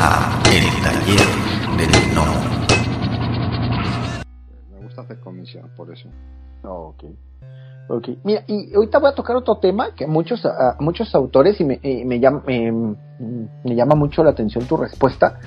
[0.00, 1.26] a El Taller
[1.76, 2.24] del No.
[4.72, 6.08] Me gusta hacer comisión, por eso.
[6.62, 7.04] Ok.
[7.88, 8.08] Ok.
[8.22, 11.80] Mira, y ahorita voy a tocar otro tema que muchos, a muchos autores, y me,
[11.82, 15.40] y me, llama, me, me llama mucho la atención tu respuesta,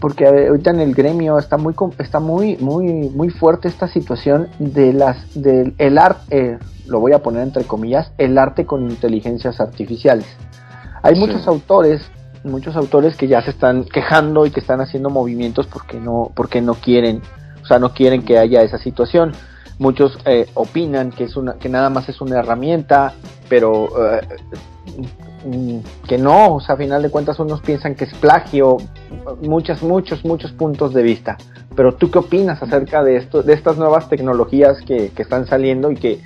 [0.00, 4.92] porque ahorita en el gremio está muy está muy muy muy fuerte esta situación de
[4.92, 9.60] las del el arte eh, lo voy a poner entre comillas el arte con inteligencias
[9.60, 10.26] artificiales
[11.02, 11.20] hay Sí.
[11.20, 12.08] muchos autores
[12.44, 16.60] muchos autores que ya se están quejando y que están haciendo movimientos porque no porque
[16.60, 17.22] no quieren
[17.62, 19.32] o sea no quieren que haya esa situación.
[19.78, 23.14] Muchos eh, opinan que es una que nada más es una herramienta
[23.48, 24.20] pero eh,
[25.44, 28.76] mm, que no o sea a final de cuentas unos piensan que es plagio
[29.42, 31.36] muchos muchos muchos puntos de vista.
[31.74, 35.90] Pero tú qué opinas acerca de esto de estas nuevas tecnologías que, que están saliendo
[35.90, 36.20] y que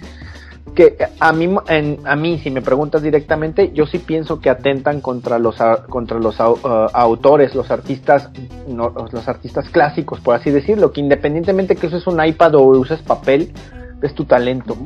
[0.74, 5.00] que a mí en, a mí si me preguntas directamente yo sí pienso que atentan
[5.00, 5.56] contra los
[5.88, 6.56] contra los uh,
[6.92, 8.30] autores los artistas
[8.66, 13.02] no, los artistas clásicos por así decirlo que independientemente que uses un iPad o uses
[13.02, 13.52] papel
[14.02, 14.76] es tu talento.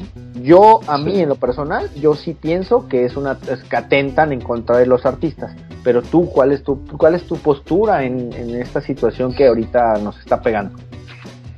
[0.42, 4.32] Yo a mí en lo personal yo sí pienso que es una es que atentan
[4.32, 5.54] en contra de los artistas.
[5.84, 9.98] Pero tú cuál es tu cuál es tu postura en, en esta situación que ahorita
[9.98, 10.78] nos está pegando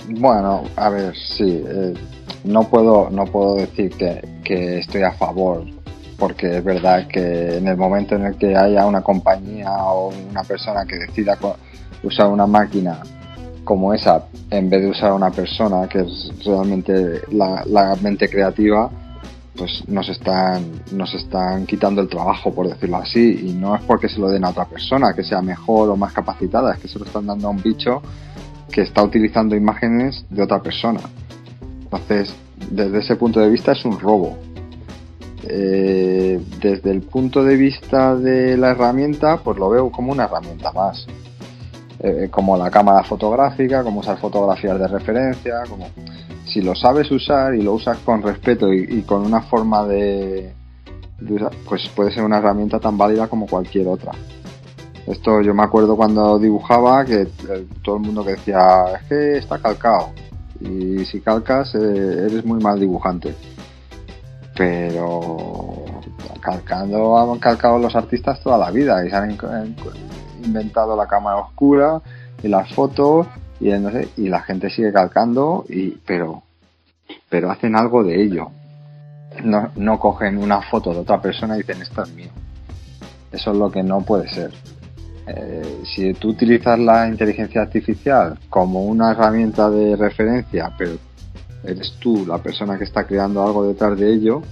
[0.09, 1.95] Bueno, a ver, sí, eh,
[2.45, 5.65] no puedo, no puedo decir que, que estoy a favor,
[6.19, 10.43] porque es verdad que en el momento en el que haya una compañía o una
[10.43, 11.39] persona que decida
[12.03, 13.01] usar una máquina
[13.65, 18.29] como esa, en vez de usar a una persona que es realmente la, la mente
[18.29, 18.91] creativa,
[19.57, 24.09] pues nos están, nos están quitando el trabajo, por decirlo así, y no es porque
[24.09, 26.99] se lo den a otra persona que sea mejor o más capacitada, es que se
[26.99, 28.03] lo están dando a un bicho
[28.71, 31.01] que está utilizando imágenes de otra persona.
[31.95, 32.35] Entonces,
[32.71, 34.37] desde ese punto de vista es un robo.
[35.45, 40.73] Eh, desde el punto de vista de la herramienta, pues lo veo como una herramienta
[40.73, 41.07] más.
[42.01, 45.89] Eh, como la cámara fotográfica, como usar fotografías de referencia, como
[46.47, 50.53] si lo sabes usar y lo usas con respeto y, con una forma de,
[51.67, 54.13] pues puede ser una herramienta tan válida como cualquier otra.
[55.07, 59.39] Esto yo me acuerdo cuando dibujaba que eh, todo el mundo que decía, es que
[59.39, 60.11] está calcado.
[60.65, 61.79] Y si calcas, eh,
[62.27, 63.35] eres muy mal dibujante.
[64.57, 65.85] Pero
[66.41, 69.77] calcando han calcado los artistas toda la vida y se han in- in-
[70.45, 72.01] inventado la cámara oscura
[72.43, 73.27] y las fotos
[73.61, 76.43] y no sé, y la gente sigue calcando y pero
[77.29, 78.51] pero hacen algo de ello.
[79.43, 82.29] No, no cogen una foto de otra persona y dicen esto es mío.
[83.33, 84.53] Eso es lo que no puede ser.
[85.27, 90.93] Eh, si tú utilizas la inteligencia artificial como una herramienta de referencia, pero
[91.65, 94.43] eres tú la persona que está creando algo detrás de ello,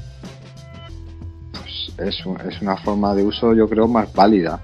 [1.53, 4.61] pues es, un- es una forma de uso yo creo más válida.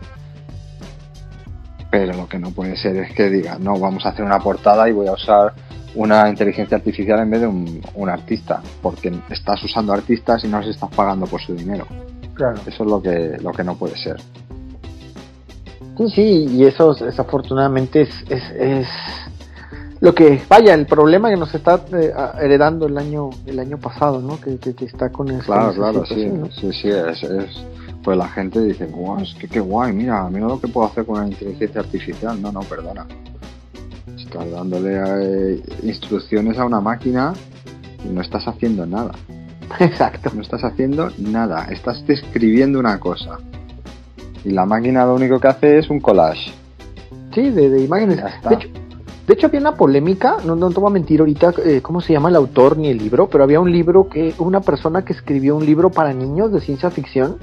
[1.91, 4.89] Pero lo que no puede ser es que diga, no, vamos a hacer una portada
[4.89, 5.55] y voy a usar
[5.95, 10.61] una inteligencia artificial en vez de un, un artista, porque estás usando artistas y no
[10.61, 11.87] les estás pagando por su dinero.
[12.35, 14.17] claro Eso es lo que, lo que no puede ser.
[15.99, 18.87] Sí, sí, y eso desafortunadamente es, es, es
[20.01, 24.21] lo que, vaya, el problema que nos está eh, heredando el año el año pasado,
[24.21, 24.41] ¿no?
[24.41, 27.65] Que, que, que está con esta Claro, claro, sí, sí, sí, es, es-
[28.05, 31.05] pues la gente dice, guau, es que qué guay, mira, mira lo que puedo hacer
[31.05, 32.41] con una inteligencia artificial.
[32.41, 33.05] No, no, perdona.
[34.17, 34.95] Estás dándole
[35.57, 37.35] eh, instrucciones a una máquina
[38.05, 39.13] y no estás haciendo nada.
[39.81, 40.31] Exacto.
[40.33, 43.39] No estás haciendo nada, estás describiendo una cosa.
[44.45, 46.53] Y la máquina lo único que hace es un collage.
[47.35, 48.23] Sí, de, de imágenes.
[48.49, 48.69] De hecho,
[49.29, 52.15] de hecho, había una polémica, no, no te voy a mentir ahorita eh, cómo se
[52.15, 55.55] llama el autor ni el libro, pero había un libro que, una persona que escribió
[55.55, 57.37] un libro para niños de ciencia ficción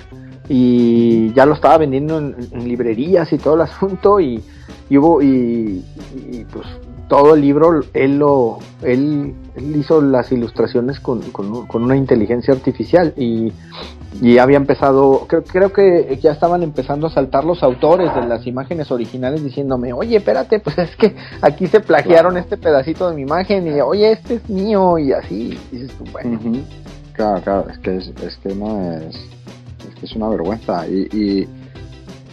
[0.50, 4.44] y ya lo estaba vendiendo en, en librerías y todo el asunto y,
[4.90, 5.86] y hubo y,
[6.32, 6.66] y, pues
[7.08, 12.56] todo el libro él lo él, él hizo las ilustraciones con, con, con una inteligencia
[12.56, 13.54] artificial y,
[14.22, 18.48] y había empezado creo, creo que ya estaban empezando a saltar los autores de las
[18.48, 22.44] imágenes originales diciéndome oye espérate pues es que aquí se plagiaron Claro.
[22.44, 26.06] este pedacito de mi imagen y oye este es mío y así y dices tú,
[26.12, 26.40] bueno.
[27.14, 29.16] Claro, claro, es que, es, es que no es.
[29.16, 30.86] Es que es una vergüenza.
[30.86, 31.48] Y, y,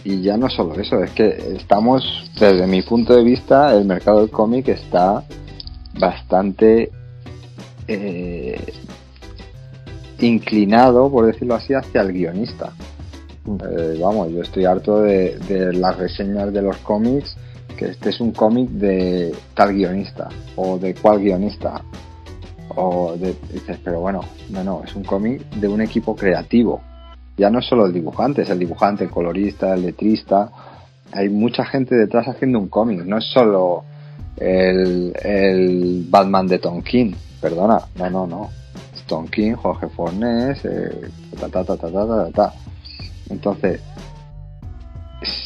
[0.03, 2.03] y ya no solo eso, es que estamos,
[2.37, 5.23] desde mi punto de vista, el mercado del cómic está
[5.97, 6.91] bastante
[7.87, 8.59] eh,
[10.21, 12.73] inclinado, por decirlo así, hacia el guionista.
[13.45, 17.35] Eh, vamos, yo estoy harto de, las reseñas de los cómics,
[17.77, 21.81] que este es un cómic de tal guionista, o de cual guionista,
[22.75, 26.81] o de, dices, pero bueno, no, no, es un cómic de un equipo creativo.
[27.35, 30.51] Ya no es solo el dibujante, es el dibujante, el colorista, el letrista,
[31.11, 33.83] hay mucha gente detrás haciendo un cómic, no es solo
[34.37, 38.62] el, el Batman de Tonkin, perdona, no, no, no.
[39.13, 42.53] Tonkin, Jorge Fornés, eh, ta, ta, ta, ta, ta, ta, ta.
[43.29, 43.79] Entonces,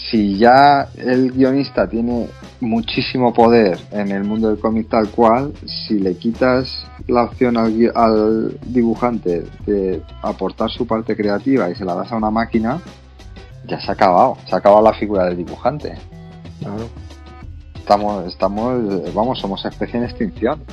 [0.10, 2.28] si ya el guionista tiene
[2.62, 7.92] muchísimo poder en el mundo del cómic tal cual, si le quitas la opción al,
[7.94, 12.82] al dibujante de aportar su parte creativa y se la das a una máquina,
[13.68, 15.94] ya se ha acabado, se ha acabado la figura del dibujante.
[16.60, 16.88] Claro.
[17.76, 20.64] Estamos, estamos, vamos, somos especie en extinción.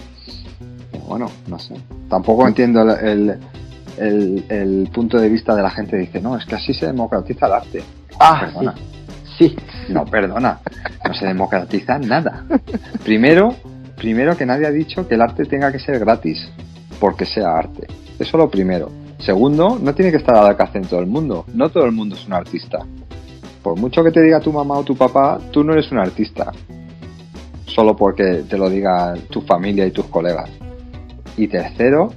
[0.93, 1.75] Pero bueno, no sé.
[2.09, 3.39] Tampoco entiendo el, el,
[3.99, 7.47] el- el punto de vista de la gente dice, no, es que así se democratiza
[7.47, 7.83] el arte.
[8.21, 8.75] Ah, Perdona.
[8.77, 9.49] sí.
[9.49, 9.57] Sí.
[9.89, 10.61] No, perdona,
[11.07, 12.45] no se democratiza nada.
[13.03, 13.55] Primero,
[13.97, 16.49] primero que nadie ha dicho que el arte tenga que ser gratis,
[17.01, 17.87] porque sea arte.
[18.19, 18.93] Eso lo primero.
[19.19, 21.45] Segundo, no tiene que estar al alcance en todo el mundo.
[21.53, 22.79] No todo el mundo es un artista.
[23.63, 26.53] Por mucho que te diga tu mamá o tu papá, tú no eres un artista.
[27.67, 30.49] Solo porque te lo diga tu familia y tus colegas.
[31.37, 32.13] Y tercero,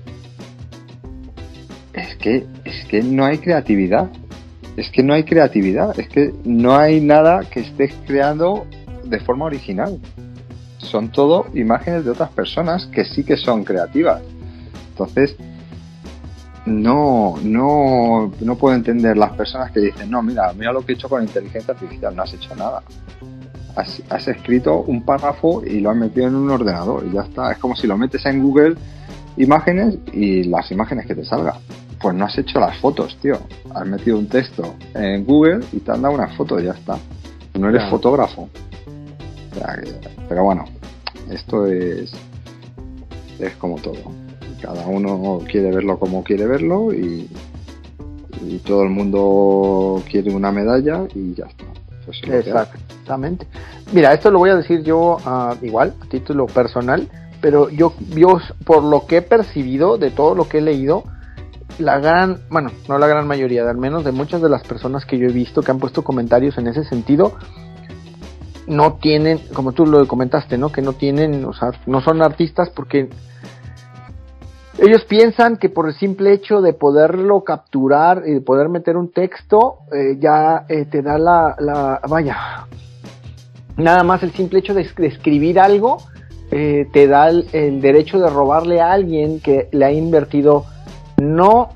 [1.94, 4.10] es que, es que no hay creatividad
[4.78, 8.68] es que no hay creatividad, es que no hay nada que estés creando
[9.04, 10.00] de forma original.
[10.78, 14.22] Son todo imágenes de otras personas que sí que son creativas.
[14.90, 15.36] Entonces,
[16.68, 20.96] no, no, no puedo entender las personas que dicen, no, mira, mira lo que he
[20.96, 22.84] hecho con inteligencia artificial, no has hecho nada.
[23.76, 27.52] Has, has escrito un párrafo y lo has metido en un ordenador y ya está.
[27.52, 28.76] Es como si lo metes en Google
[29.38, 31.56] imágenes y las imágenes que te salgan
[32.00, 33.40] pues no has hecho las fotos, tío.
[33.74, 36.96] Has metido un texto en Google y te han dado una foto y ya está.
[37.58, 37.90] No eres Claro.
[37.98, 38.50] fotógrafo.
[39.52, 39.96] O sea que-
[40.30, 40.66] pero bueno,
[41.32, 42.12] esto es
[43.40, 43.98] es como todo.
[44.62, 47.28] Cada uno quiere verlo como quiere verlo y,
[48.46, 51.64] y todo el mundo quiere una medalla y ya está.
[52.02, 52.40] Eso es lo que hay.
[52.40, 53.48] Exactamente.
[53.92, 57.08] Mira, esto lo voy a decir yo ah, igual, a título personal,
[57.42, 61.04] pero yo, yo, por lo que he percibido de todo lo que he leído,
[61.80, 65.18] la gran, bueno, no la gran mayoría, al menos de muchas de las personas que
[65.18, 67.34] yo he visto que han puesto comentarios en ese sentido,
[68.68, 70.72] no tienen, como tú lo comentaste, ¿no?
[70.72, 73.10] Que no tienen, o sea, no son artistas porque
[74.80, 79.12] ellos piensan que por el simple hecho de poderlo capturar y de poder meter un
[79.12, 82.68] texto, eh, ya eh, te da la, vaya,
[83.78, 85.98] nada más el simple hecho de escribir algo,
[86.52, 90.66] eh, te da el, el derecho de robarle a alguien que le ha invertido
[91.18, 91.70] no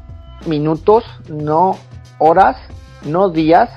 [0.45, 1.75] minutos, no
[2.19, 2.57] horas,
[3.06, 3.69] no días,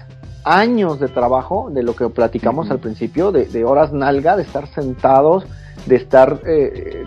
[0.45, 4.67] años de trabajo, de lo que platicamos al principio, de, de horas nalga, de estar
[4.69, 5.45] sentados,
[5.87, 7.07] de estar eh,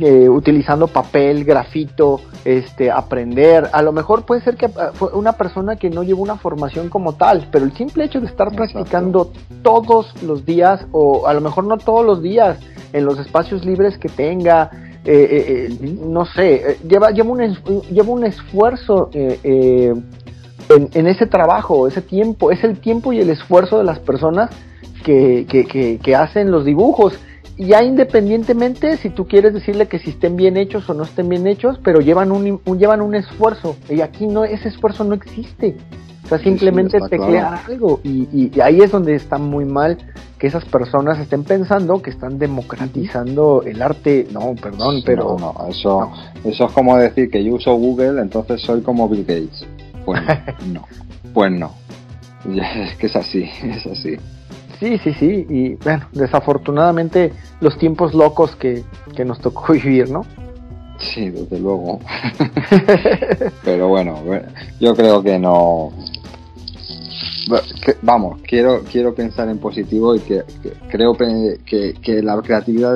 [0.00, 3.68] eh, utilizando papel, grafito, este, aprender.
[3.72, 6.88] A lo mejor puede ser que ah, fue una persona que no llevó una formación
[6.88, 8.72] como tal, pero el simple hecho de estar Exacto.
[8.72, 9.32] practicando
[9.62, 12.58] todos los días, o a lo mejor no todos los días,
[12.92, 14.70] en los espacios libres que tenga,
[15.04, 19.94] eh, eh, eh, no sé, eh, lleva, lleva, un, lleva un esfuerzo eh,
[20.68, 24.50] en, en ese trabajo, ese tiempo, es el tiempo y el esfuerzo de las personas
[25.04, 27.18] que, que, que, que hacen los dibujos.
[27.58, 31.46] Ya independientemente si tú quieres decirle que si estén bien hechos o no estén bien
[31.46, 33.76] hechos, pero llevan un, un- llevan un esfuerzo.
[33.88, 35.76] Y aquí no, ese esfuerzo no existe.
[36.24, 37.62] O sea, Sí, sí, simplemente está teclear claro.
[37.66, 38.00] algo.
[38.04, 39.98] Y, y- y ahí es donde está muy mal
[40.38, 44.28] que esas personas estén pensando que están democratizando el arte.
[44.30, 46.12] No, perdón, pero No, no, eso,
[46.44, 49.64] eso es como decir que yo uso Google, entonces soy como Bill Gates.
[50.04, 50.20] Pues
[50.72, 50.84] no,
[51.34, 51.72] pues no.
[52.54, 54.16] Es que es así, es así.
[54.78, 58.84] Sí, sí, sí, y bueno, desafortunadamente los tiempos locos que,
[59.16, 60.24] que nos tocó vivir, ¿no?
[60.98, 62.00] Sí, desde luego.
[63.64, 64.18] Pero bueno,
[64.80, 65.92] yo creo que no.
[68.02, 72.94] Vamos, quiero quiero pensar en positivo y que, que creo que, que la creatividad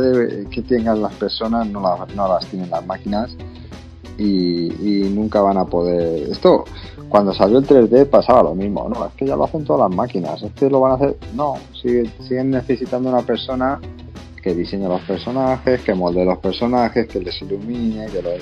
[0.50, 3.30] que tengan las personas no, la- no las tienen las máquinas
[4.18, 6.30] y, nunca van a poder.
[6.30, 6.64] Esto,
[7.08, 9.06] cuando salió el 3D pasaba lo mismo, ¿no?
[9.06, 11.16] Es que ya lo hacen todas las máquinas, es que lo van a hacer.
[11.34, 13.80] No, sigue- siguen necesitando una persona
[14.42, 18.34] que diseñe los personajes, que molde los personajes, que les ilumine, que los...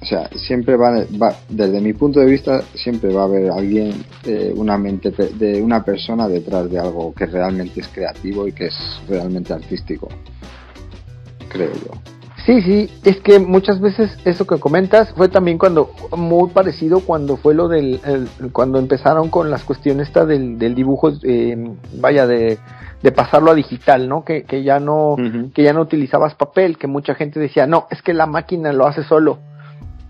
[0.00, 4.04] O sea, siempre va, va- desde mi punto de vista, siempre va a haber alguien,
[4.24, 8.66] eh, una mente de una persona detrás de algo que realmente es creativo y que
[8.66, 8.74] es
[9.08, 10.08] realmente artístico.
[11.48, 12.13] Creo yo.
[12.44, 17.38] Sí, sí, es que muchas veces eso que comentas fue también cuando, muy parecido cuando
[17.38, 21.56] fue lo del, el- cuando empezaron con las cuestiones esta del, del dibujo, eh,
[21.98, 22.58] vaya, de,
[23.02, 24.24] de pasarlo a digital, ¿no?
[24.24, 25.16] Que, que ya no,
[25.54, 28.86] que ya no utilizabas papel, que mucha gente decía, no, es que la máquina lo
[28.86, 29.38] hace solo.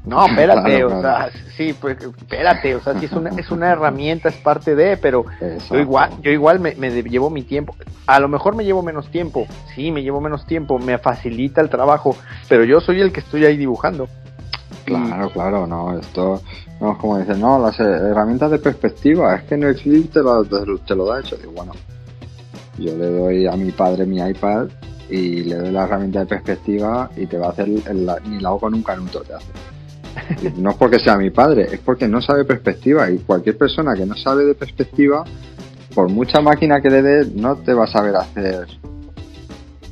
[0.06, 1.30] No, espérate, Claro, o claro.
[1.30, 4.96] sea, sí, pues espérate, o sea, sí es una, es una herramienta, es parte de,
[4.98, 5.74] pero Exacto.
[5.76, 7.74] yo igual, yo igual me, me llevo mi tiempo.
[8.06, 11.70] A lo mejor me llevo menos tiempo, sí, me llevo menos tiempo, me facilita el
[11.70, 12.16] trabajo,
[12.48, 14.08] pero yo soy el que estoy ahí dibujando.
[14.84, 16.42] Claro, claro, no, esto,
[16.80, 21.06] no como dicen, no, las herramientas de perspectiva, es que Netflix te lo, te lo-
[21.06, 21.36] da hecho.
[21.36, 21.72] Digo, bueno,
[22.76, 24.66] yo le doy a mi padre mi iPad
[25.08, 28.38] y le doy la herramienta de perspectiva y te va a hacer el, la- ni
[28.40, 29.46] la hago con un canuto te hace.
[30.56, 34.06] No es porque sea mi padre, es porque no sabe perspectiva y cualquier persona que
[34.06, 35.24] no sabe de perspectiva,
[35.94, 38.66] por mucha máquina que le dé, no te va a saber hacer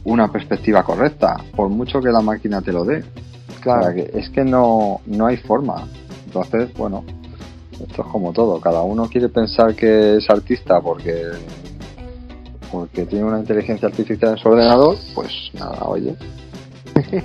[0.05, 3.05] una perspectiva correcta, por mucho que la máquina te lo dé.
[3.61, 5.87] O sea, que es que no, no hay forma.
[6.27, 7.05] Entonces, bueno,
[7.73, 8.61] esto es como todo.
[8.61, 11.31] Cada uno quiere pensar que es artista porque
[12.73, 16.17] porque tiene una inteligencia artificial en su ordenador, pues nada, oye.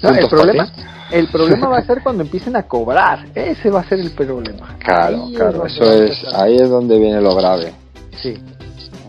[0.00, 0.80] No, el problema, ti.
[1.10, 4.76] El problema va a ser cuando empiecen a cobrar, ese va a ser el problema.
[4.78, 7.72] Claro, Ahí claro, eso es, ahí es donde viene lo grave.
[8.22, 8.36] Sí,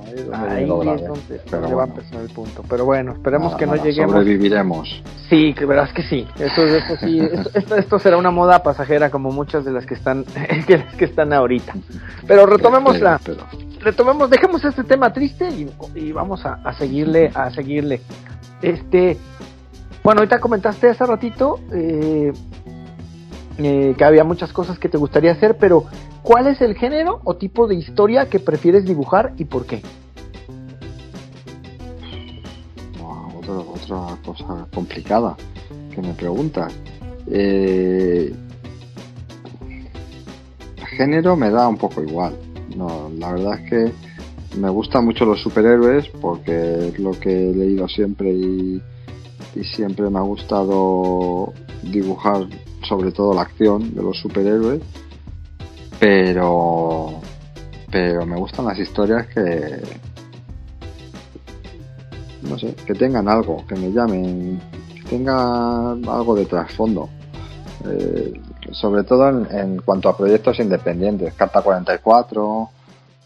[0.06, 1.08] Ahí es donde ahí viene lo es grave.
[1.08, 2.63] donde, Pero donde va a bueno, empezar el punto.
[2.70, 4.12] Pero bueno, esperemos nada, que no nada, lleguemos.
[4.12, 5.03] Sobreviviremos.
[5.29, 6.27] Sí, que verás que sí.
[6.39, 9.94] Eso, eso sí, esto, esto, esto será una moda pasajera como muchas de las que
[9.96, 10.25] están,
[10.68, 11.74] que las que están ahorita.
[12.27, 13.46] Pero retomemos la, espero.
[13.82, 18.01] retomemos, dejemos este tema triste y, y vamos a, a seguirle, a seguirle.
[18.62, 19.18] Este,
[20.03, 22.32] bueno, ahorita comentaste hace ratito eh,
[23.58, 25.86] eh, que había muchas cosas que te gustaría hacer, pero
[26.24, 29.82] ¿cuál es el género o tipo de historia que prefieres dibujar y por qué?
[33.00, 35.36] Buah, otra, otra cosa complicada
[35.94, 36.74] que me preguntas.
[37.27, 38.34] Eh,
[41.00, 42.34] género me da un poco igual.
[42.75, 47.56] No, la verdad es que me gustan mucho los superhéroes porque es lo que he
[47.56, 48.82] leído siempre y,
[49.56, 51.53] y siempre me ha gustado
[51.84, 52.48] dibujar
[52.88, 54.82] sobre todo la acción de los superhéroes.
[56.00, 57.20] Pero
[57.91, 59.82] pero me gustan las historias que
[62.44, 64.60] no sé, que tengan algo, que me llamen,
[64.96, 67.10] que tengan algo de trasfondo.
[67.86, 68.34] Eh,
[68.72, 72.70] sobre todo en, en cuanto a proyectos independientes, Carta 44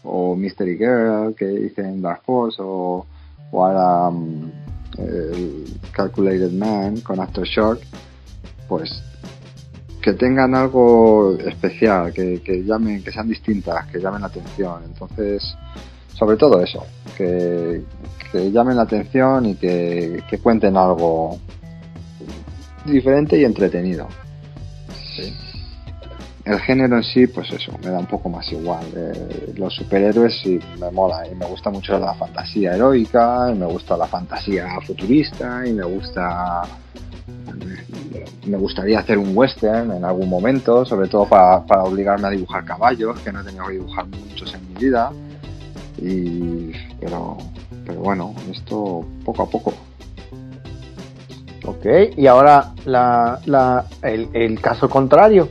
[0.04, 3.06] o Mystery Girl que hice en Dark Horse o,
[3.50, 4.63] o ahora mm,
[4.98, 7.80] el Calculated Man con Aftershock,
[8.68, 8.90] pues
[10.00, 14.82] que tengan algo especial, que, que llamen, que sean distintas, que llamen la atención.
[14.84, 15.42] Entonces,
[16.12, 16.84] sobre todo eso,
[17.16, 17.82] que,
[18.30, 21.38] que llamen la atención y que, que cuenten algo
[22.84, 24.08] diferente y entretenido.
[26.44, 28.84] El género en sí, pues eso, me da un poco más igual.
[28.94, 33.66] Eh, los superhéroes sí me mola y me gusta mucho la fantasía heroica, y me
[33.66, 36.62] gusta la fantasía futurista y me gusta
[38.46, 42.64] me gustaría hacer un western en algún momento, sobre todo para, para obligarme a dibujar
[42.64, 45.10] caballos, que no he tenido que dibujar muchos en mi vida.
[45.96, 47.38] Y, pero,
[47.86, 49.72] pero bueno, esto poco a poco.
[51.64, 51.86] Ok,
[52.16, 55.48] y ahora la, la, el, el caso contrario.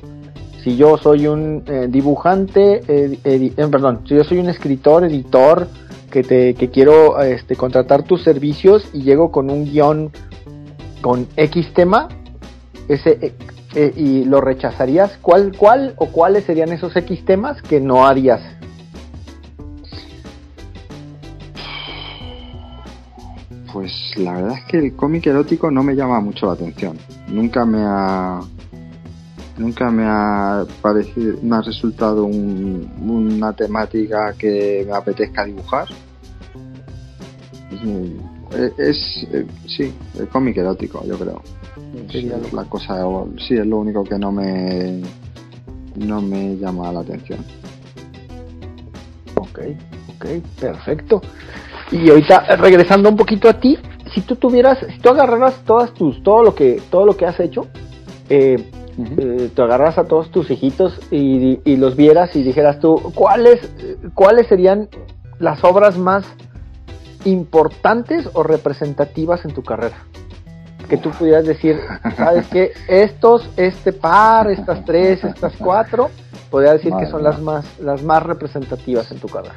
[0.63, 5.67] Si yo soy un eh, dibujante, eh, eh, perdón, si yo soy un escritor, editor,
[6.09, 10.11] que te que quiero este, contratar tus servicios y llego con un guion
[11.01, 12.07] con X tema,
[12.87, 13.33] ese
[13.95, 18.39] y lo rechazarías, ¿cuál, cuál o cuáles serían esos X temas que no harías?
[23.73, 26.95] Pues la verdad es que el cómic erótico no me llama mucho la atención.
[27.27, 28.39] Nunca me ha
[29.57, 35.87] nunca me ha parecido, me ha resultado un- una temática que me apetezca dibujar.
[37.71, 37.81] Es,
[38.59, 41.41] es- es, eh, sí, el cómic erótico, yo creo.
[42.11, 42.97] Sería Es lo- la cosa,
[43.47, 45.01] sí, es lo único que no me
[45.95, 47.39] no me llama la atención.
[49.35, 49.59] Ok,
[50.15, 50.25] ok,
[50.59, 51.21] perfecto.
[51.91, 53.77] Y ahorita eh, regresando un poquito a ti,
[54.13, 57.39] si tú tuvieras, si tú agarraras todas tus, todo lo que, todo lo que has
[57.39, 57.67] hecho,
[58.29, 58.63] eh,
[59.17, 63.59] eh, te agarras a todos tus hijitos y, y los vieras y dijeras tú, ¿cuáles,
[64.13, 64.89] ¿cuáles serían
[65.39, 66.25] las obras más
[67.25, 69.97] importantes o representativas en tu carrera?
[70.89, 71.79] Que tú pudieras decir,
[72.17, 72.71] ¿sabes qué?
[72.87, 76.09] Estos, este par, estas tres, estas cuatro,
[76.51, 79.55] podría decir Madre que son las más, las más representativas en tu carrera.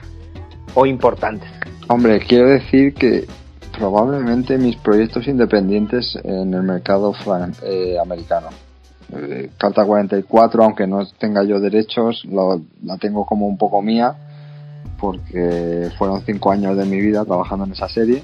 [0.75, 1.49] O importantes.
[1.89, 3.27] Hombre, quiero decir que
[3.77, 8.49] probablemente mis proyectos independientes en el mercado fran- eh, americano.
[9.13, 14.15] Eh, Carta 44, aunque no tenga yo derechos, la tengo como un poco mía,
[14.99, 18.23] porque fueron cinco años de mi vida trabajando en esa serie.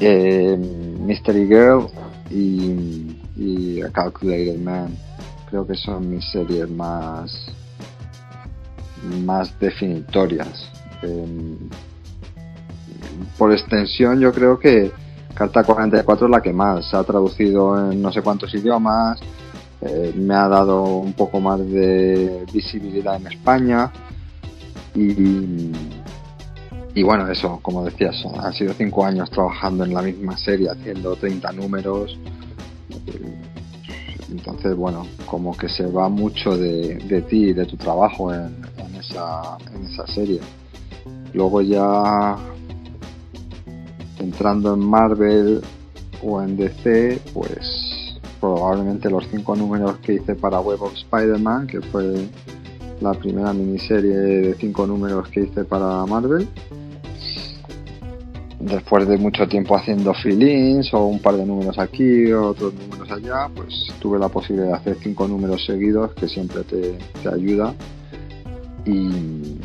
[0.00, 0.56] Eh,
[1.00, 1.86] Mystery Girl
[2.30, 4.96] y, y A Calculated Man.
[5.48, 7.52] creo que son mis series más
[9.24, 10.68] más definitorias.
[11.02, 11.58] Em,
[13.36, 14.92] por extensión, yo creo que
[15.34, 19.18] Carta 44 es la que más se ha traducido en no sé cuántos idiomas,
[19.84, 23.90] eh, me ha dado un poco más de visibilidad en España
[24.94, 25.72] y,
[26.94, 31.16] y bueno, eso, como decías, han sido cinco años trabajando en la misma serie, haciendo
[31.16, 32.18] 30 números.
[34.30, 38.94] Entonces, bueno, como que se va mucho de, de ti, de tu trabajo en, en,
[38.96, 40.40] esa, en esa serie.
[41.32, 42.36] Luego ya
[44.18, 45.62] entrando en Marvel
[46.22, 47.81] o en DC, pues
[48.42, 52.26] probablemente los cinco números que hice para Web of Spider-Man, que fue
[53.00, 56.48] la primera miniserie de cinco números que hice para Marvel.
[58.58, 63.12] Después de mucho tiempo haciendo fill-ins o un par de números aquí o otros números
[63.12, 67.72] allá, pues tuve la posibilidad de hacer cinco números seguidos que siempre te, te ayuda.
[68.84, 69.56] Y,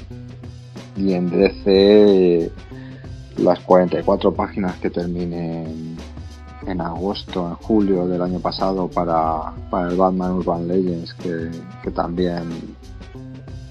[0.97, 2.51] y en DC
[3.37, 5.65] las 44 páginas que terminé
[6.67, 11.49] en, agosto, en julio del año pasado para, para el Batman Urban Legends, que,
[11.83, 12.43] que, también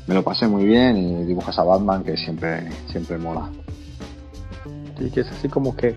[0.07, 3.49] me lo pasé muy bien y dibujas a Batman que siempre, siempre mola.
[4.99, 5.95] Sí, que es así como que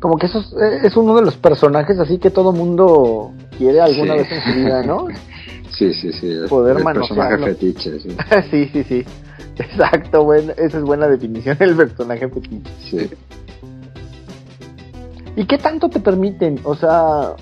[0.00, 4.12] como que eso es, es uno de los personajes así que todo mundo quiere alguna
[4.14, 4.18] sí.
[4.18, 5.06] vez en su vida, ¿no?
[5.78, 6.34] sí, sí, sí.
[6.48, 8.16] Poder el personaje fetiche, sí.
[8.50, 9.04] sí, sí, sí.
[9.58, 12.70] Exacto, bueno, esa es buena definición, el personaje fetiche.
[12.90, 13.10] Sí.
[15.38, 16.58] ¿Y qué tanto te permiten?
[16.64, 17.36] O sea,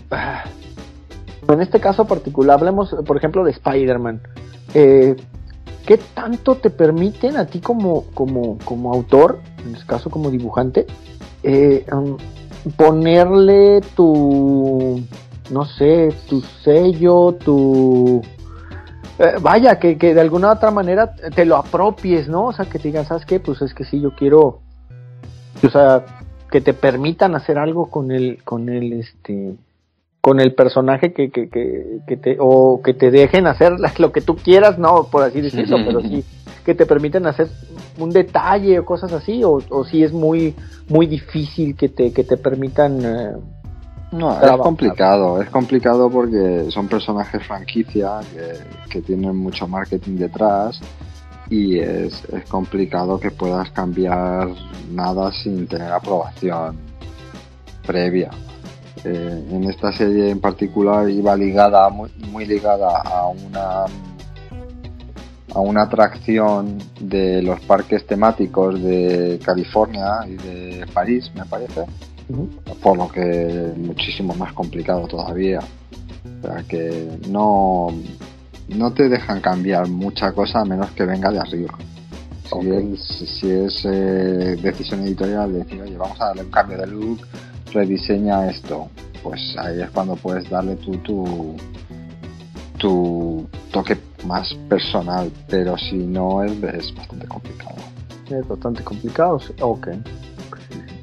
[1.49, 4.21] en este caso particular, hablemos, por ejemplo, de Spider-Man.
[4.75, 5.17] Eh,
[5.87, 10.85] ¿Qué tanto te permiten a ti como, como, como autor, en este caso como dibujante,
[11.43, 12.19] eh, um,
[12.77, 15.03] ponerle tu,
[15.49, 18.21] no sé, tu sello, tu
[19.19, 22.49] eh, vaya, que, que, de alguna otra manera te lo apropies, ¿no?
[22.49, 23.41] O sea, que te digan, ¿sabes qué?
[23.41, 24.61] Pues es que sí, yo quiero,
[25.63, 26.05] o sea,
[26.51, 29.55] que te permitan hacer algo con el, con el, este,
[30.21, 34.21] con el personaje que, que, que, que te, o que te dejen hacer lo que
[34.21, 36.25] tú quieras, no, por así decirlo, pero sí,
[36.65, 37.49] que te permiten hacer
[37.99, 40.55] un detalle o cosas así, o, o si es muy,
[40.89, 43.33] muy difícil que te, que te permitan, eh,
[44.13, 50.81] no, es complicado, es complicado porque son personajes franquicia que, que tienen mucho marketing detrás
[51.51, 54.49] y es, es, complicado que puedas cambiar
[54.91, 56.77] nada sin tener aprobación
[57.87, 58.31] previa.
[59.05, 63.85] Eh, en esta serie en particular iba ligada, muy, muy ligada a una
[65.55, 71.87] a una atracción de los parques temáticos de California y de París, me parece
[72.83, 75.61] por lo que es muchísimo más complicado todavía.
[75.61, 77.89] O sea que no,
[78.69, 81.75] no te dejan cambiar mucha cosa a menos que venga de arriba.
[82.45, 83.01] Si es,
[83.41, 87.27] si es eh, decisión editorial de decir, oye, vamos a darle un cambio de look,
[87.73, 88.89] rediseña esto,
[89.23, 91.57] pues ahí es cuando puedes darle tu, tu,
[92.79, 97.75] tu toque más personal, pero si no es, es bastante complicado.
[98.31, 99.89] Es bastante complicado, ok.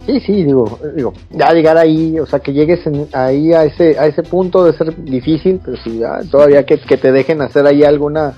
[0.05, 3.97] Sí, sí, digo, digo, ya llegar ahí, o sea, que llegues en, ahí a ese
[3.97, 7.65] a ese punto de ser difícil, pero sí, ya, todavía que, que, te dejen hacer
[7.65, 8.33] ahí alguna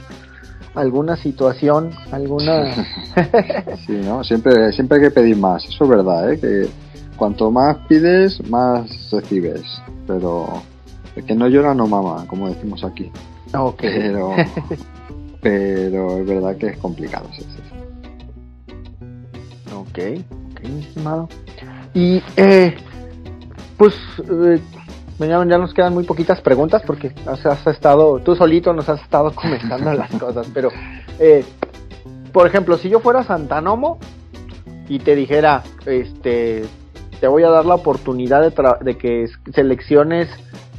[0.75, 2.71] alguna situación, alguna...
[3.87, 4.23] sí, ¿no?
[4.23, 6.39] Siempre, siempre hay que pedir más, eso es verdad, ¿eh?
[6.39, 6.67] Que
[7.15, 9.63] cuanto más pides, más recibes,
[10.05, 10.61] pero
[11.15, 13.09] el que no llora no mama, como decimos aquí.
[13.57, 13.79] Ok.
[13.81, 14.31] Pero,
[15.41, 17.61] pero es verdad que es complicado, sí, sí.
[19.73, 19.99] Ok,
[20.79, 21.29] estimado.
[21.93, 22.75] Y eh,
[23.77, 24.59] pues eh,
[25.19, 29.93] ya, nos quedan muy poquitas preguntas porque has, estado, tú solito nos has estado comentando
[29.93, 30.69] las cosas, pero
[31.19, 31.43] eh,
[32.31, 33.97] por ejemplo, si yo fuera Santanomo
[34.89, 36.65] y te dijera, este,
[37.19, 38.51] te voy a dar la oportunidad
[38.81, 40.29] de, que selecciones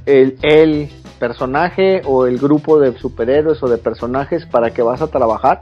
[0.04, 5.06] el, el, personaje o el grupo de superhéroes o de personajes para que vas a
[5.06, 5.60] trabajar,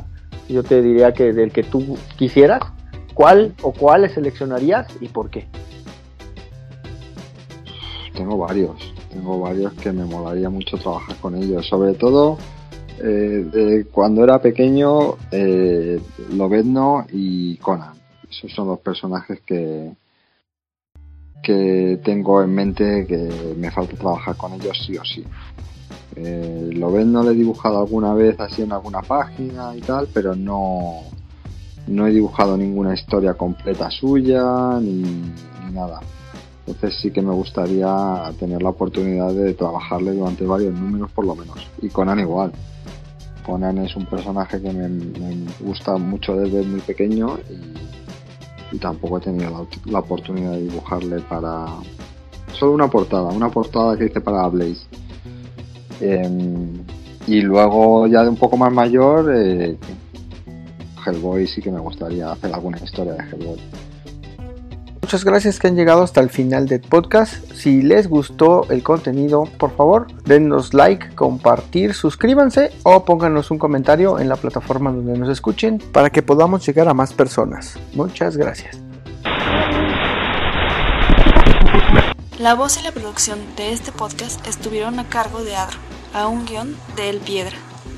[0.49, 2.61] yo te diría que del que tú quisieras,
[3.15, 5.47] ¿Cuál o cuáles seleccionarías y por qué?
[8.15, 8.77] Tengo varios,
[9.11, 12.39] tengo varios que me molaría mucho trabajar con ellos, sobre todo
[13.03, 16.01] eh, cuando era pequeño, eh,
[17.13, 17.95] y Conan.
[18.31, 19.93] Esos son los personajes que,
[21.43, 25.25] que tengo en mente que me falta trabajar con ellos sí o sí.
[26.17, 31.03] Eh, Lobezno le he dibujado alguna vez así en alguna página y tal, pero no,
[31.87, 35.33] no he dibujado ninguna historia completa suya ni,
[35.73, 36.01] nada.
[36.67, 41.35] Entonces sí que me gustaría tener la oportunidad de trabajarle durante varios números por lo
[41.35, 41.59] menos.
[41.83, 42.53] Y Conan igual.
[43.45, 44.89] Conan es un personaje que me,
[45.61, 47.37] gusta mucho desde muy pequeño
[48.73, 51.67] y, tampoco he tenido la, oportunidad de dibujarle para...
[52.59, 54.87] Solo una portada, una portada que hice para Blaze.
[56.01, 56.73] Em,
[57.27, 59.77] y luego ya de un poco más mayor, eh,
[61.05, 63.61] Hellboy sí que me gustaría hacer alguna historia de Hellboy.
[65.05, 67.35] Muchas gracias que han llegado hasta el final del podcast.
[67.53, 74.19] Si les gustó el contenido, por favor, denos like, compartir, suscríbanse o pónganos un comentario
[74.19, 77.79] en la plataforma donde nos escuchen para que podamos llegar a más personas.
[77.93, 78.79] Muchas gracias.
[82.39, 85.77] La voz y la producción de este podcast estuvieron a cargo de Adro,
[86.15, 87.57] a un guion de El Piedra.